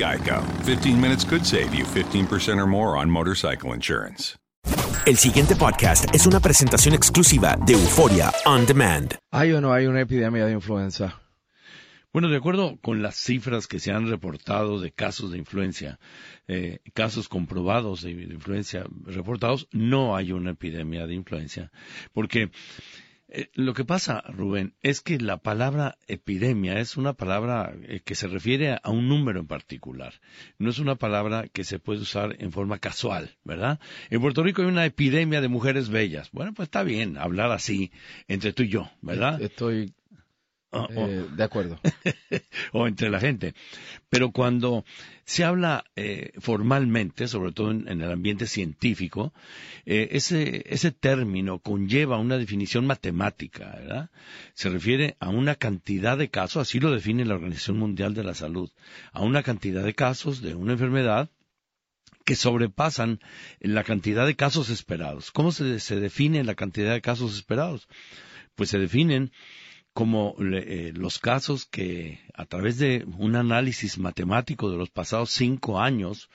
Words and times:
Geico. 0.00 0.42
15 0.64 0.98
minutes 0.98 1.24
could 1.24 1.44
save 1.44 1.74
you 1.74 1.84
15% 1.84 2.56
or 2.58 2.66
more 2.66 2.96
on 2.96 3.10
motorcycle 3.10 3.74
insurance. 3.74 4.38
El 5.04 5.18
siguiente 5.18 5.56
podcast 5.56 6.06
es 6.14 6.26
una 6.26 6.40
presentación 6.40 6.94
exclusiva 6.94 7.58
de 7.66 7.74
Euforia 7.74 8.32
On 8.46 8.64
Demand. 8.64 9.16
¿Hay 9.30 9.52
o 9.52 9.60
no 9.60 9.74
hay 9.74 9.86
una 9.86 10.00
epidemia 10.00 10.46
de 10.46 10.52
influenza? 10.52 11.20
Bueno, 12.12 12.28
de 12.28 12.38
acuerdo 12.38 12.78
con 12.80 13.02
las 13.02 13.16
cifras 13.16 13.66
que 13.66 13.78
se 13.78 13.92
han 13.92 14.08
reportado 14.08 14.80
de 14.80 14.90
casos 14.90 15.32
de 15.32 15.38
influencia, 15.38 15.98
eh, 16.48 16.78
casos 16.94 17.28
comprobados 17.28 18.02
de, 18.02 18.14
de 18.14 18.34
influencia 18.34 18.84
reportados, 19.04 19.68
no 19.70 20.16
hay 20.16 20.32
una 20.32 20.52
epidemia 20.52 21.06
de 21.06 21.14
influencia. 21.14 21.70
Porque 22.12 22.50
eh, 23.32 23.50
lo 23.54 23.74
que 23.74 23.84
pasa, 23.84 24.22
Rubén, 24.28 24.74
es 24.82 25.00
que 25.00 25.18
la 25.18 25.36
palabra 25.36 25.96
epidemia 26.08 26.78
es 26.80 26.96
una 26.96 27.12
palabra 27.12 27.74
eh, 27.82 28.00
que 28.04 28.14
se 28.14 28.26
refiere 28.26 28.78
a 28.82 28.90
un 28.90 29.08
número 29.08 29.40
en 29.40 29.46
particular. 29.46 30.14
No 30.58 30.70
es 30.70 30.78
una 30.78 30.96
palabra 30.96 31.48
que 31.48 31.64
se 31.64 31.78
puede 31.78 32.00
usar 32.00 32.36
en 32.38 32.52
forma 32.52 32.78
casual, 32.78 33.36
¿verdad? 33.44 33.80
En 34.10 34.20
Puerto 34.20 34.42
Rico 34.42 34.62
hay 34.62 34.68
una 34.68 34.84
epidemia 34.84 35.40
de 35.40 35.48
mujeres 35.48 35.88
bellas. 35.88 36.30
Bueno, 36.32 36.52
pues 36.54 36.66
está 36.66 36.82
bien 36.82 37.18
hablar 37.18 37.50
así 37.52 37.92
entre 38.28 38.52
tú 38.52 38.64
y 38.64 38.68
yo, 38.68 38.90
¿verdad? 39.00 39.40
Estoy 39.40 39.92
Oh, 40.72 40.86
eh, 40.88 41.26
de 41.36 41.42
acuerdo. 41.42 41.80
o 42.72 42.86
entre 42.86 43.10
la 43.10 43.18
gente. 43.18 43.54
Pero 44.08 44.30
cuando 44.30 44.84
se 45.24 45.44
habla 45.44 45.84
eh, 45.96 46.32
formalmente, 46.38 47.26
sobre 47.26 47.50
todo 47.50 47.72
en, 47.72 47.88
en 47.88 48.00
el 48.00 48.12
ambiente 48.12 48.46
científico, 48.46 49.32
eh, 49.84 50.08
ese, 50.12 50.62
ese 50.72 50.92
término 50.92 51.58
conlleva 51.58 52.18
una 52.18 52.38
definición 52.38 52.86
matemática, 52.86 53.74
¿verdad? 53.76 54.10
Se 54.54 54.68
refiere 54.70 55.16
a 55.18 55.30
una 55.30 55.56
cantidad 55.56 56.16
de 56.16 56.30
casos, 56.30 56.62
así 56.62 56.78
lo 56.78 56.92
define 56.92 57.24
la 57.24 57.34
Organización 57.34 57.78
Mundial 57.78 58.14
de 58.14 58.24
la 58.24 58.34
Salud, 58.34 58.70
a 59.12 59.22
una 59.22 59.42
cantidad 59.42 59.82
de 59.82 59.94
casos 59.94 60.40
de 60.40 60.54
una 60.54 60.72
enfermedad 60.72 61.30
que 62.24 62.36
sobrepasan 62.36 63.18
la 63.58 63.82
cantidad 63.82 64.24
de 64.24 64.36
casos 64.36 64.70
esperados. 64.70 65.32
¿Cómo 65.32 65.50
se, 65.50 65.80
se 65.80 65.98
define 65.98 66.44
la 66.44 66.54
cantidad 66.54 66.92
de 66.92 67.00
casos 67.00 67.34
esperados? 67.34 67.88
Pues 68.54 68.70
se 68.70 68.78
definen 68.78 69.32
como 70.00 70.34
eh, 70.40 70.94
los 70.96 71.18
casos 71.18 71.66
que 71.66 72.20
a 72.32 72.46
través 72.46 72.78
de 72.78 73.04
un 73.18 73.36
análisis 73.36 73.98
matemático 73.98 74.70
de 74.70 74.78
los 74.78 74.88
pasados 74.88 75.28
cinco 75.30 75.78
años 75.78 76.30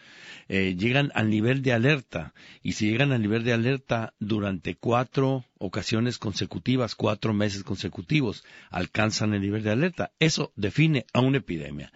eh, 0.49 0.75
llegan 0.77 1.11
al 1.15 1.31
nivel 1.31 1.63
de 1.63 1.73
alerta 1.73 2.35
y 2.61 2.73
si 2.73 2.91
llegan 2.91 3.11
al 3.11 3.23
nivel 3.23 3.43
de 3.43 3.53
alerta 3.53 4.13
durante 4.19 4.75
cuatro 4.75 5.45
ocasiones 5.57 6.19
consecutivas, 6.19 6.93
cuatro 6.93 7.33
meses 7.33 7.63
consecutivos, 7.63 8.43
alcanzan 8.69 9.33
el 9.33 9.41
nivel 9.41 9.63
de 9.63 9.71
alerta. 9.71 10.11
Eso 10.19 10.53
define 10.55 11.07
a 11.11 11.21
una 11.21 11.39
epidemia. 11.39 11.91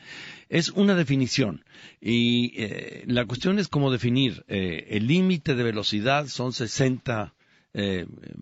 Es 0.50 0.69
una 0.69 0.96
definición 0.96 1.63
y 2.01 2.51
eh, 2.63 3.03
la 3.06 3.25
cuestión 3.25 3.59
es 3.59 3.68
cómo 3.68 3.91
definir. 3.91 4.44
el 4.47 5.06
límite 5.06 5.53
de 5.53 5.63
velocidad 5.63 6.25
son 6.30 6.51
60 6.51 7.36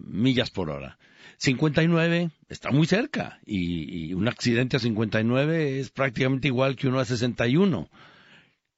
millas 0.05 0.49
por 0.49 0.69
hora. 0.69 0.97
59 1.37 2.31
está 2.49 2.71
muy 2.71 2.87
cerca 2.87 3.39
y, 3.45 4.13
un 4.13 4.27
accidente 4.27 4.77
a 4.77 4.79
59 4.79 5.79
es 5.79 5.89
prácticamente 5.91 6.47
igual 6.47 6.75
que 6.75 6.87
uno 6.87 6.99
a 6.99 7.05
61. 7.05 7.89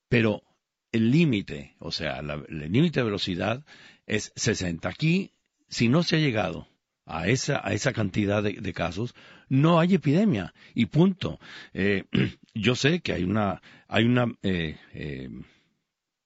Pero 0.09 0.43
el 0.91 1.11
límite, 1.11 1.75
o 1.79 1.91
sea, 1.91 2.21
la, 2.21 2.43
el 2.47 2.71
límite 2.71 2.99
de 2.99 3.05
velocidad 3.05 3.63
es 4.05 4.33
60. 4.35 4.89
Aquí, 4.89 5.31
si 5.67 5.87
no 5.87 6.03
se 6.03 6.17
ha 6.17 6.19
llegado 6.19 6.67
a 7.05 7.27
esa, 7.27 7.61
a 7.65 7.73
esa 7.73 7.93
cantidad 7.93 8.43
de, 8.43 8.53
de 8.53 8.73
casos, 8.73 9.15
no 9.49 9.79
hay 9.79 9.95
epidemia 9.95 10.53
y 10.73 10.85
punto. 10.85 11.39
Eh, 11.73 12.05
yo 12.53 12.75
sé 12.75 13.01
que 13.01 13.13
hay 13.13 13.23
una, 13.23 13.61
hay 13.87 14.05
una 14.05 14.33
eh, 14.43 14.77
eh, 14.93 15.29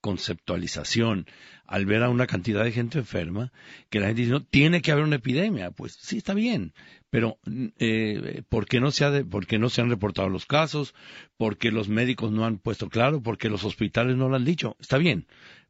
conceptualización 0.03 1.28
al 1.66 1.85
ver 1.85 2.03
a 2.03 2.09
una 2.09 2.28
cantidad 2.28 2.61
de 2.61 2.73
gente 2.73 3.00
enferma, 3.00 3.53
que 3.90 4.02
la 4.02 4.08
gente 4.08 4.23
dice, 4.23 4.34
no, 4.34 4.44
tiene 4.44 4.82
que 4.82 4.91
haber 4.91 5.05
una 5.05 5.16
epidemia. 5.16 5.72
Pues 5.72 5.94
sí, 5.94 6.17
está 6.17 6.34
bien, 6.34 6.73
pero 7.09 7.40
eh, 7.79 8.44
¿por, 8.50 8.66
qué 8.66 8.82
no 8.82 8.91
se 8.91 9.05
ha 9.05 9.11
de, 9.11 9.23
¿por 9.23 9.47
qué 9.47 9.59
no 9.59 9.70
se 9.70 9.79
han 9.79 9.90
reportado 9.90 10.28
los 10.28 10.46
casos? 10.46 10.94
¿Por 11.38 11.58
qué 11.58 11.72
los 11.72 11.88
médicos 11.88 12.34
no 12.34 12.46
han 12.46 12.58
puesto 12.58 12.90
claro? 12.90 13.23
¿Por 13.23 13.38
qué 13.38 13.47
los 13.47 13.64
hospitales 13.64 14.17
no 14.17 14.28
lo 14.28 14.35
han 14.35 14.44
dicho? 14.44 14.76
Está 14.82 14.97
bien, 14.97 15.26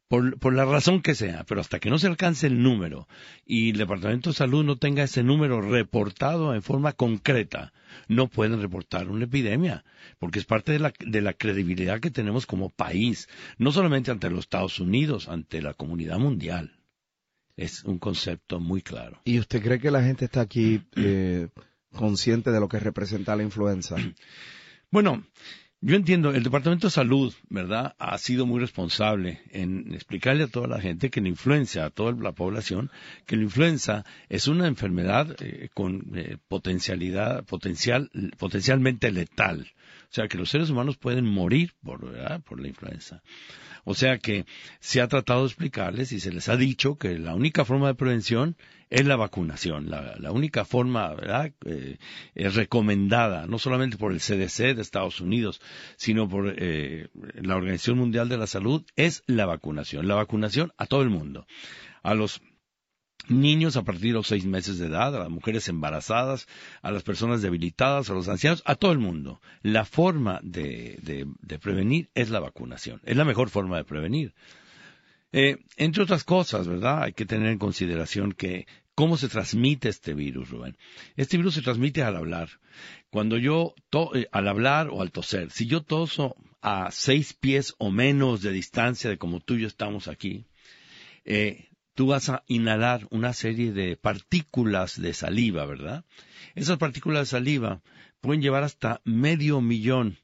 por, 0.08 0.38
por, 0.40 0.54
la 0.54 0.66
razón 0.66 1.02
que 1.02 1.16
sea, 1.16 1.44
pero 1.46 1.62
hasta 1.62 1.80
que 1.80 1.90
no 1.90 1.98
se 1.98 2.08
alcance 2.08 2.48
el 2.48 2.62
número 2.62 3.08
y 3.46 3.72
el 3.72 3.78
Departamento 3.78 4.30
de 4.30 4.36
Salud 4.36 4.64
no 4.64 4.78
tenga 4.78 5.04
ese 5.04 5.24
número 5.24 5.62
reportado 5.62 6.54
en 6.54 6.62
forma 6.62 6.92
concreta, 6.94 7.74
no 8.08 8.28
pueden 8.28 8.62
reportar 8.62 9.10
una 9.10 9.26
epidemia, 9.26 9.84
porque 10.20 10.40
es 10.40 10.46
parte 10.46 10.72
de 10.72 10.80
la, 10.80 10.94
de 11.00 11.22
la 11.22 11.34
credibilidad 11.34 12.00
que 12.00 12.12
tenemos 12.12 12.46
como 12.46 12.70
país, 12.70 13.28
no 13.58 13.72
solamente 13.72 14.12
ante 14.12 14.30
los 14.30 14.42
Estados 14.42 14.80
Unidos, 14.80 15.30
ante 15.30 15.62
la 15.62 15.74
comunidad 15.74 16.20
mundial. 16.20 16.80
Es 17.56 17.84
un 17.84 18.00
concepto 18.00 18.60
muy 18.60 18.82
claro. 18.82 19.22
¿Y 19.26 19.40
usted 19.40 19.62
cree 19.62 19.80
que 19.80 19.92
la 19.92 20.04
gente 20.04 20.26
está 20.26 20.42
aquí 20.42 20.82
eh, 20.96 21.50
consciente 21.92 22.52
de 22.52 22.60
lo 22.60 22.68
que 22.68 22.80
representa 22.80 23.36
la 23.36 23.44
influenza? 23.44 23.96
Bueno, 24.90 25.26
Yo 25.86 25.98
entiendo, 25.98 26.32
el 26.32 26.44
Departamento 26.44 26.88
de 26.88 26.92
Salud, 26.92 27.34
¿verdad?, 27.50 27.94
ha 28.00 28.18
sido 28.18 28.46
muy 28.46 28.62
responsable 28.62 29.42
en 29.50 29.94
explicarle 29.94 30.46
a 30.46 30.48
toda 30.48 30.66
la 30.66 30.80
gente 30.80 31.10
que 31.10 31.20
la 31.20 31.28
influenza, 31.28 31.84
a 31.84 31.90
toda 31.90 32.14
la 32.14 32.32
población, 32.32 32.90
que 33.26 33.36
la 33.36 33.44
influenza 33.44 34.06
es 34.30 34.48
una 34.48 34.68
enfermedad 34.68 35.36
eh, 35.42 35.68
con 35.74 36.14
eh, 36.16 36.38
potencialidad, 36.48 37.44
potencial, 37.44 38.10
potencialmente 38.38 39.12
letal. 39.12 39.74
O 40.10 40.14
sea, 40.14 40.30
que 40.30 40.38
los 40.38 40.52
seres 40.52 40.70
humanos 40.70 40.96
pueden 40.96 41.26
morir 41.26 41.74
por, 41.84 42.10
¿verdad? 42.10 42.42
por 42.44 42.62
la 42.62 42.70
influenza. 42.70 43.22
O 43.84 43.94
sea 43.94 44.20
que 44.20 44.46
se 44.80 45.02
ha 45.02 45.10
tratado 45.10 45.42
de 45.42 45.48
explicarles 45.48 46.14
y 46.14 46.22
se 46.22 46.32
les 46.32 46.48
ha 46.48 46.56
dicho 46.56 46.96
que 46.96 47.20
la 47.20 47.36
única 47.36 47.66
forma 47.66 47.88
de 47.88 47.96
prevención 47.96 48.56
es 48.94 49.08
la 49.08 49.16
vacunación. 49.16 49.90
La, 49.90 50.32
única 50.32 50.66
forma 50.66 51.16
¿verdad? 51.16 51.52
Eh, 51.66 51.98
recomendada, 52.36 53.48
no 53.48 53.58
solamente 53.58 53.98
por 53.98 54.12
el 54.12 54.20
CDC 54.20 54.76
de 54.76 54.82
Estados 54.84 55.20
Unidos, 55.20 55.62
sino 55.98 56.30
por 56.30 56.54
eh, 56.56 57.08
la 57.34 57.56
Organización 57.56 57.98
Mundial 57.98 58.30
de 58.30 58.38
la 58.38 58.46
Salud, 58.46 58.86
es 58.96 59.24
la 59.26 59.48
vacunación. 59.48 60.08
La 60.08 60.14
vacunación 60.14 60.74
a 60.78 60.86
todo 60.86 61.02
el 61.02 61.10
mundo. 61.10 61.48
A 62.04 62.14
los 62.14 62.44
niños 63.28 63.78
a 63.78 63.84
partir 63.84 64.10
de 64.10 64.14
los 64.14 64.28
seis 64.28 64.46
meses 64.46 64.78
de 64.78 64.86
edad, 64.86 65.16
a 65.16 65.20
las 65.20 65.30
mujeres 65.30 65.68
embarazadas, 65.70 66.48
a 66.84 66.92
las 66.92 67.02
personas 67.02 67.42
debilitadas, 67.42 68.12
a 68.12 68.14
los 68.14 68.30
ancianos, 68.30 68.62
a 68.64 68.76
todo 68.76 68.92
el 68.92 69.00
mundo. 69.00 69.42
La 69.64 69.86
forma 69.86 70.40
de, 70.44 71.00
de, 71.02 71.60
prevenir 71.60 72.12
es 72.14 72.30
la 72.30 72.40
vacunación. 72.40 73.02
Es 73.06 73.18
la 73.18 73.26
mejor 73.26 73.50
forma 73.50 73.78
de 73.78 73.86
prevenir. 73.86 74.36
Eh, 75.32 75.58
entre 75.78 76.04
otras 76.04 76.24
cosas, 76.24 76.68
¿verdad? 76.68 77.02
Hay 77.02 77.14
que 77.14 77.26
tener 77.26 77.48
en 77.48 77.58
consideración 77.58 78.34
que 78.34 78.68
cómo 78.96 79.18
se 79.18 79.30
transmite 79.30 79.90
este 79.90 80.14
virus, 80.14 80.50
Rubén. 80.50 80.78
Este 81.16 81.38
virus 81.38 81.56
se 81.56 81.62
transmite 81.62 82.04
al 82.04 82.16
hablar. 82.16 82.50
Cuando 83.10 83.38
yo, 83.38 83.74
eh, 84.14 84.28
al 84.32 84.48
hablar 84.48 84.90
o 84.92 85.02
al 85.02 85.12
toser, 85.12 85.52
si 85.52 85.66
yo 85.66 85.82
toso 85.82 86.36
a 86.62 86.92
seis 86.92 87.34
pies 87.34 87.76
o 87.78 87.92
menos 87.92 88.42
de 88.42 88.52
distancia 88.52 89.10
de 89.10 89.18
como 89.18 89.40
tú 89.40 89.56
y 89.56 89.62
yo 89.62 89.68
estamos 89.68 90.08
aquí, 90.08 90.46
eh, 91.26 91.70
tú 91.96 92.08
vas 92.08 92.30
a 92.30 92.44
inhalar 92.48 93.08
una 93.12 93.34
serie 93.34 93.72
de 93.72 93.98
partículas 93.98 95.00
de 95.02 95.14
saliva, 95.14 95.66
¿verdad? 95.66 96.06
Esas 96.56 96.78
partículas 96.78 97.22
de 97.22 97.38
saliva 97.38 97.82
pueden 98.22 98.42
llevar 98.42 98.64
hasta 98.64 99.02
medio 99.04 99.62
millón 99.62 100.18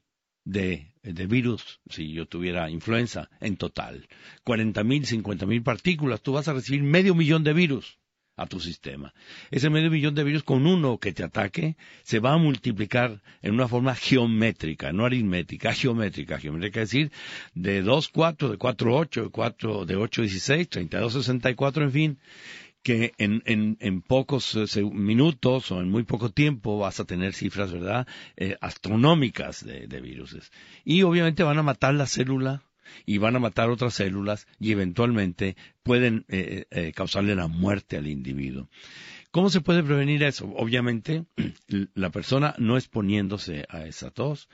de, 0.44 0.94
de 1.02 1.26
virus, 1.26 1.80
si 1.88 2.12
yo 2.12 2.26
tuviera 2.26 2.70
influenza, 2.70 3.30
en 3.40 3.56
total. 3.56 4.08
40 4.44 4.82
mil, 4.84 5.06
50 5.06 5.46
mil 5.46 5.62
partículas, 5.62 6.22
tú 6.22 6.32
vas 6.32 6.48
a 6.48 6.54
recibir 6.54 6.82
medio 6.82 7.14
millón 7.14 7.44
de 7.44 7.52
virus 7.52 7.99
a 8.40 8.46
tu 8.46 8.58
sistema. 8.58 9.12
Ese 9.50 9.68
medio 9.68 9.90
millón 9.90 10.14
de 10.14 10.24
virus 10.24 10.42
con 10.42 10.66
uno 10.66 10.96
que 10.98 11.12
te 11.12 11.22
ataque 11.22 11.76
se 12.02 12.20
va 12.20 12.32
a 12.32 12.38
multiplicar 12.38 13.20
en 13.42 13.52
una 13.52 13.68
forma 13.68 13.94
geométrica, 13.94 14.92
no 14.92 15.04
aritmética, 15.04 15.72
geométrica. 15.80 16.38
Geométrica 16.38 16.80
es 16.80 16.90
decir, 16.90 17.12
de 17.54 17.82
2, 17.82 18.08
4, 18.08 18.48
de 18.52 18.56
4, 18.56 18.96
8, 18.96 19.22
de 19.24 19.28
4, 19.28 19.84
de 19.84 19.96
8, 19.96 20.22
16, 20.22 20.68
32, 20.70 21.12
64, 21.12 21.84
en 21.84 21.92
fin, 21.92 22.18
que 22.82 23.12
en, 23.18 23.42
en, 23.78 24.00
pocos 24.00 24.56
eh, 24.56 24.82
minutos 24.82 25.70
o 25.70 25.80
en 25.82 25.90
muy 25.90 26.04
poco 26.04 26.30
tiempo 26.30 26.78
vas 26.78 26.98
a 26.98 27.04
tener 27.04 27.34
cifras, 27.34 27.70
¿verdad?, 27.72 28.06
eh, 28.36 28.56
astronómicas 28.62 29.66
de, 29.66 29.86
de 29.86 30.00
virus. 30.00 30.50
Y 30.82 31.02
obviamente 31.02 31.42
van 31.42 31.58
a 31.58 31.62
matar 31.62 31.92
la 31.92 32.06
célula 32.06 32.62
y 33.06 33.18
van 33.18 33.36
a 33.36 33.40
matar 33.40 33.70
otras 33.70 33.94
células 33.94 34.46
y 34.58 34.72
eventualmente 34.72 35.56
pueden 35.82 36.24
eh, 36.28 36.64
eh, 36.70 36.92
causarle 36.94 37.34
la 37.34 37.48
muerte 37.48 37.96
al 37.96 38.06
individuo. 38.06 38.68
¿Cómo 39.30 39.48
se 39.48 39.60
puede 39.60 39.84
prevenir 39.84 40.24
eso? 40.24 40.52
Obviamente, 40.56 41.24
la 41.94 42.10
persona 42.10 42.54
no 42.58 42.76
exponiéndose 42.76 43.64
a 43.68 43.86
esa 43.86 44.10
tos. 44.10 44.48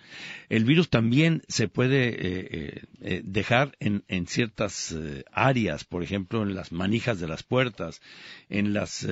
El 0.51 0.65
virus 0.65 0.91
también 0.91 1.43
se 1.49 1.67
puede 1.69 2.15
eh, 2.19 3.23
dejar 3.25 3.75
en, 3.81 4.05
en 4.09 4.27
ciertas 4.27 4.95
áreas, 5.33 5.85
por 5.85 6.03
ejemplo, 6.03 6.43
en 6.43 6.55
las 6.55 6.73
manijas 6.73 7.19
de 7.21 7.29
las 7.29 7.43
puertas, 7.43 8.03
en 8.51 8.75
las 8.75 9.07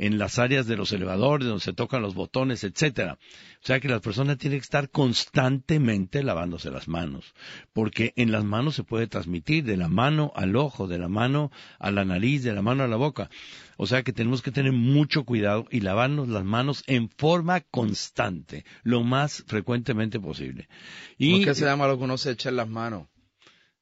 en 0.00 0.18
las 0.18 0.38
áreas 0.38 0.66
de 0.66 0.78
los 0.78 0.92
elevadores 0.92 1.46
donde 1.46 1.62
se 1.62 1.74
tocan 1.74 2.00
los 2.00 2.14
botones, 2.14 2.64
etcétera. 2.64 3.18
O 3.62 3.66
sea 3.66 3.80
que 3.80 3.88
las 3.88 4.00
personas 4.00 4.38
tienen 4.38 4.58
que 4.58 4.64
estar 4.64 4.88
constantemente 4.88 6.22
lavándose 6.22 6.70
las 6.70 6.88
manos, 6.88 7.34
porque 7.74 8.14
en 8.16 8.32
las 8.32 8.42
manos 8.42 8.74
se 8.74 8.82
puede 8.82 9.06
transmitir 9.06 9.62
de 9.64 9.76
la 9.76 9.88
mano 9.88 10.32
al 10.34 10.56
ojo, 10.56 10.88
de 10.88 10.98
la 10.98 11.08
mano 11.08 11.52
a 11.78 11.90
la 11.90 12.06
nariz, 12.06 12.42
de 12.42 12.54
la 12.54 12.62
mano 12.62 12.82
a 12.82 12.88
la 12.88 12.96
boca. 12.96 13.28
O 13.76 13.86
sea 13.86 14.02
que 14.02 14.14
tenemos 14.14 14.40
que 14.40 14.50
tener 14.50 14.72
mucho 14.72 15.24
cuidado 15.24 15.66
y 15.70 15.80
lavarnos 15.80 16.28
las 16.28 16.44
manos 16.44 16.82
en 16.86 17.10
forma 17.10 17.60
constante, 17.60 18.64
lo 18.82 19.04
más 19.04 19.44
frecuentemente 19.46 20.18
posible. 20.18 20.68
Y, 21.18 21.32
¿Cómo 21.32 21.40
es 21.42 21.46
que 21.48 21.54
se 21.56 21.64
llama 21.66 21.86
lo 21.86 21.98
que 21.98 22.04
uno 22.04 22.16
se 22.16 22.30
echa 22.30 22.48
en 22.48 22.56
las 22.56 22.68
manos? 22.68 23.06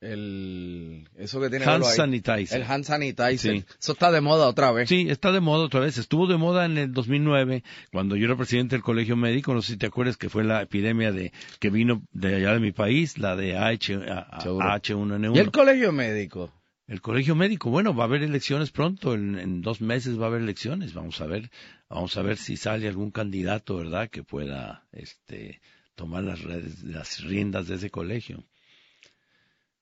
El 0.01 1.09
eso 1.17 1.41
que 1.41 1.51
tiene 1.51 1.65
hand 1.65 1.85
sanitizer. 1.85 2.61
El 2.61 2.71
hand 2.71 2.85
sanitizer. 2.85 3.65
Eso 3.81 3.93
está 3.93 4.11
de 4.13 4.21
moda 4.21 4.47
otra 4.47 4.71
vez. 4.71 4.89
Sí, 4.89 5.07
está 5.09 5.33
de 5.33 5.41
moda 5.41 5.65
otra 5.65 5.81
vez. 5.81 5.99
Estuvo 5.99 6.27
de 6.27 6.37
moda 6.37 6.65
en 6.67 6.79
el 6.79 6.93
2009 6.93 7.65
cuando 7.91 8.17
yo 8.17 8.27
era 8.27 8.37
presidente 8.37 8.77
del 8.77 8.83
Colegio 8.83 9.17
Médico, 9.17 9.55
no 9.55 9.63
sé 9.63 9.73
si 9.73 9.79
te 9.79 9.87
acuerdas 9.87 10.17
que 10.17 10.29
fue 10.29 10.45
la 10.45 10.63
epidemia 10.63 11.13
de 11.13 11.33
que 11.59 11.71
vino 11.71 12.03
de 12.13 12.37
allá 12.37 12.53
de 12.55 12.61
mi 12.61 12.73
país, 12.73 13.19
la 13.19 13.37
de 13.37 13.57
H, 13.57 13.97
1 13.97 15.17
n 15.17 15.29
1 15.29 15.37
¿Y 15.37 15.39
el 15.39 15.51
Colegio 15.51 15.93
Médico? 15.93 16.53
El 16.87 17.03
Colegio 17.03 17.35
Médico, 17.35 17.69
bueno, 17.69 17.95
va 17.95 18.05
a 18.05 18.07
haber 18.07 18.23
elecciones 18.23 18.71
pronto, 18.71 19.13
en, 19.13 19.39
en, 19.39 19.61
dos 19.61 19.83
meses 19.83 20.19
va 20.19 20.25
a 20.25 20.29
haber 20.29 20.41
elecciones, 20.41 20.95
vamos 20.95 21.21
a 21.21 21.27
ver, 21.27 21.51
vamos 21.91 22.17
a 22.17 22.23
ver 22.23 22.39
si 22.39 22.57
sale 22.57 22.89
algún 22.89 23.11
candidato, 23.11 23.77
¿verdad?, 23.77 24.09
que 24.09 24.23
pueda 24.23 24.87
este 24.93 25.61
tomar 25.95 26.23
las, 26.23 26.43
las 26.83 27.23
riendas 27.25 27.67
de 27.67 27.75
ese 27.75 27.91
colegio. 27.91 28.43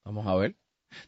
Vamos 0.07 0.29
a 0.29 0.37
ver. 0.37 0.55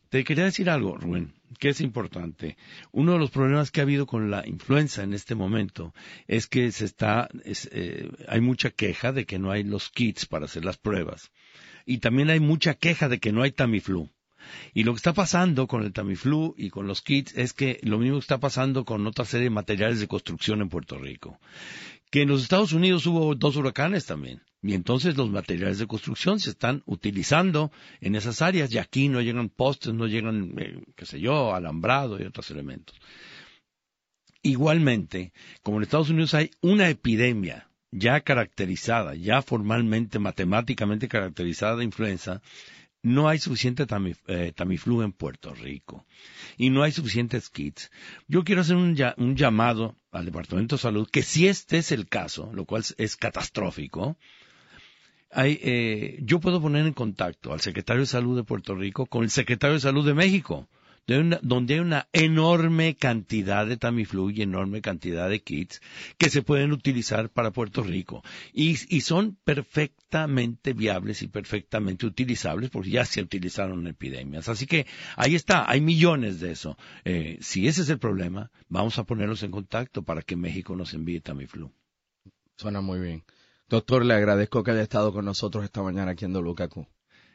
Te 0.08 0.24
quería 0.24 0.42
decir 0.42 0.68
algo, 0.68 0.96
Rubén, 0.96 1.32
que 1.60 1.68
es 1.68 1.80
importante. 1.80 2.56
Uno 2.90 3.12
de 3.12 3.18
los 3.20 3.30
problemas 3.30 3.70
que 3.70 3.80
ha 3.80 3.84
habido 3.84 4.06
con 4.06 4.28
la 4.28 4.44
influenza 4.44 5.04
en 5.04 5.14
este 5.14 5.36
momento 5.36 5.94
es 6.26 6.48
que 6.48 6.72
se 6.72 6.84
está, 6.84 7.28
eh, 7.44 8.10
hay 8.26 8.40
mucha 8.40 8.70
queja 8.70 9.12
de 9.12 9.24
que 9.24 9.38
no 9.38 9.52
hay 9.52 9.62
los 9.62 9.88
kits 9.90 10.26
para 10.26 10.46
hacer 10.46 10.64
las 10.64 10.78
pruebas. 10.78 11.30
Y 11.86 11.98
también 11.98 12.28
hay 12.28 12.40
mucha 12.40 12.74
queja 12.74 13.08
de 13.08 13.20
que 13.20 13.30
no 13.30 13.42
hay 13.44 13.52
Tamiflu. 13.52 14.10
Y 14.74 14.82
lo 14.82 14.94
que 14.94 14.98
está 14.98 15.12
pasando 15.12 15.68
con 15.68 15.84
el 15.84 15.92
Tamiflu 15.92 16.56
y 16.58 16.70
con 16.70 16.88
los 16.88 17.00
kits 17.00 17.36
es 17.36 17.52
que 17.52 17.78
lo 17.84 17.98
mismo 17.98 18.18
está 18.18 18.38
pasando 18.38 18.84
con 18.84 19.06
otra 19.06 19.24
serie 19.24 19.44
de 19.44 19.50
materiales 19.50 20.00
de 20.00 20.08
construcción 20.08 20.60
en 20.60 20.70
Puerto 20.70 20.98
Rico. 20.98 21.38
Que 22.10 22.22
en 22.22 22.30
los 22.30 22.42
Estados 22.42 22.72
Unidos 22.72 23.06
hubo 23.06 23.36
dos 23.36 23.54
huracanes 23.54 24.06
también. 24.06 24.42
Y 24.60 24.74
entonces 24.74 25.16
los 25.16 25.30
materiales 25.30 25.78
de 25.78 25.86
construcción 25.86 26.40
se 26.40 26.50
están 26.50 26.82
utilizando 26.84 27.70
en 28.00 28.16
esas 28.16 28.42
áreas 28.42 28.72
y 28.72 28.78
aquí 28.78 29.08
no 29.08 29.20
llegan 29.20 29.50
postes, 29.50 29.94
no 29.94 30.06
llegan, 30.06 30.54
eh, 30.58 30.82
qué 30.96 31.06
sé 31.06 31.20
yo, 31.20 31.54
alambrado 31.54 32.20
y 32.20 32.24
otros 32.24 32.50
elementos. 32.50 32.96
Igualmente, 34.42 35.32
como 35.62 35.76
en 35.76 35.84
Estados 35.84 36.10
Unidos 36.10 36.34
hay 36.34 36.50
una 36.60 36.88
epidemia 36.88 37.68
ya 37.90 38.20
caracterizada, 38.20 39.14
ya 39.14 39.42
formalmente, 39.42 40.18
matemáticamente 40.18 41.08
caracterizada 41.08 41.76
de 41.76 41.84
influenza, 41.84 42.42
no 43.02 43.28
hay 43.28 43.38
suficiente 43.38 43.86
eh, 44.26 44.52
Tamiflu 44.54 45.02
en 45.02 45.12
Puerto 45.12 45.54
Rico 45.54 46.04
y 46.56 46.70
no 46.70 46.82
hay 46.82 46.92
suficientes 46.92 47.48
kits. 47.48 47.90
Yo 48.26 48.44
quiero 48.44 48.62
hacer 48.62 48.76
un, 48.76 48.96
un, 49.16 49.36
llamado 49.36 49.96
al 50.10 50.24
Departamento 50.24 50.76
de 50.76 50.82
Salud 50.82 51.08
que 51.10 51.22
si 51.22 51.46
este 51.46 51.78
es 51.78 51.92
el 51.92 52.08
caso, 52.08 52.50
lo 52.52 52.64
cual 52.64 52.84
es 52.98 53.16
catastrófico, 53.16 54.18
eh, 55.36 56.18
yo 56.22 56.40
puedo 56.40 56.60
poner 56.60 56.86
en 56.86 56.92
contacto 56.92 57.52
al 57.52 57.60
secretario 57.60 58.00
de 58.00 58.06
Salud 58.06 58.36
de 58.36 58.44
Puerto 58.44 58.74
Rico 58.74 59.06
con 59.06 59.24
el 59.24 59.30
secretario 59.30 59.74
de 59.74 59.80
Salud 59.80 60.06
de 60.06 60.14
México, 60.14 60.68
donde 61.06 61.74
hay 61.74 61.80
una 61.80 62.06
enorme 62.12 62.94
cantidad 62.94 63.66
de 63.66 63.78
Tamiflu 63.78 64.30
y 64.30 64.42
enorme 64.42 64.82
cantidad 64.82 65.30
de 65.30 65.40
kits 65.40 65.80
que 66.18 66.28
se 66.28 66.42
pueden 66.42 66.70
utilizar 66.72 67.30
para 67.30 67.50
Puerto 67.50 67.82
Rico. 67.82 68.22
Y, 68.52 68.76
son 69.00 69.38
perfectamente 69.42 70.74
viables 70.74 71.22
y 71.22 71.28
perfectamente 71.28 72.04
utilizables 72.04 72.68
porque 72.68 72.90
ya 72.90 73.06
se 73.06 73.22
utilizaron 73.22 73.80
en 73.80 73.86
epidemias. 73.86 74.50
Así 74.50 74.66
que 74.66 74.86
ahí 75.16 75.34
está, 75.34 75.70
hay 75.70 75.80
millones 75.80 76.40
de 76.40 76.52
eso. 76.52 76.76
Eh, 77.04 77.38
si 77.40 77.66
ese 77.68 77.82
es 77.82 77.88
el 77.88 77.98
problema, 77.98 78.50
vamos 78.68 78.98
a 78.98 79.04
ponerlos 79.04 79.42
en 79.42 79.50
contacto 79.50 80.02
para 80.02 80.20
que 80.20 80.36
México 80.36 80.76
nos 80.76 80.92
envíe 80.92 81.20
Tamiflu. 81.20 81.72
Suena 82.56 82.82
muy 82.82 83.00
bien. 83.00 83.24
Doctor, 83.68 84.04
le 84.04 84.14
agradezco 84.14 84.64
que 84.64 84.70
haya 84.70 84.82
estado 84.82 85.12
con 85.12 85.26
nosotros 85.26 85.62
esta 85.62 85.82
mañana 85.82 86.12
aquí 86.12 86.24
en 86.24 86.32
WKQ. 86.32 86.86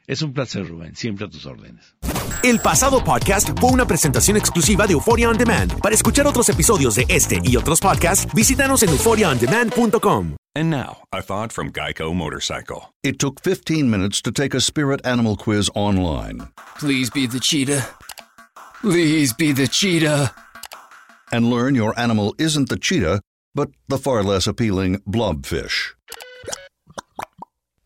Es 0.06 0.20
un 0.20 0.32
placer, 0.32 0.66
Rubén. 0.66 0.96
Siempre 0.96 1.26
a 1.26 1.30
tus 1.30 1.46
órdenes. 1.46 1.94
El 2.42 2.58
pasado 2.58 3.02
podcast 3.04 3.50
fue 3.58 3.70
una 3.70 3.86
presentación 3.86 4.36
exclusiva 4.36 4.86
de 4.86 4.94
Euphoria 4.94 5.30
On 5.30 5.38
Demand. 5.38 5.80
Para 5.80 5.94
escuchar 5.94 6.26
otros 6.26 6.48
episodios 6.48 6.96
de 6.96 7.06
este 7.08 7.40
y 7.44 7.56
otros 7.56 7.80
podcasts, 7.80 8.26
visítanos 8.34 8.82
en 8.82 8.90
euphoriaondemand.com. 8.90 10.34
And 10.56 10.70
now, 10.70 10.98
a 11.12 11.22
thought 11.22 11.52
from 11.52 11.70
Geico 11.72 12.12
Motorcycle. 12.12 12.92
It 13.02 13.18
took 13.18 13.40
15 13.40 13.88
minutes 13.88 14.20
to 14.22 14.32
take 14.32 14.54
a 14.54 14.60
spirit 14.60 15.00
animal 15.06 15.36
quiz 15.36 15.70
online. 15.74 16.48
Please 16.78 17.10
be 17.10 17.26
the 17.26 17.40
cheetah. 17.40 17.86
Please 18.82 19.32
be 19.32 19.52
the 19.52 19.68
cheetah. 19.68 20.32
And 21.32 21.48
learn 21.48 21.74
your 21.74 21.98
animal 21.98 22.34
isn't 22.38 22.68
the 22.68 22.76
cheetah, 22.76 23.20
but 23.54 23.70
the 23.88 23.98
far 23.98 24.22
less 24.22 24.46
appealing 24.46 24.98
blobfish. 25.08 25.94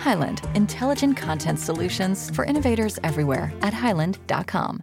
Highland, 0.00 0.42
intelligent 0.54 1.16
content 1.16 1.58
solutions 1.58 2.30
for 2.34 2.44
innovators 2.44 2.98
everywhere 3.04 3.52
at 3.62 3.74
highland.com. 3.74 4.78